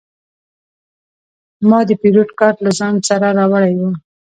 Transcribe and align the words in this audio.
ما 1.69 1.79
د 1.87 1.91
پیرود 2.01 2.29
کارت 2.39 2.57
له 2.65 2.71
ځان 2.79 2.95
سره 3.07 3.27
راوړی 3.37 3.73
و. 3.79 3.81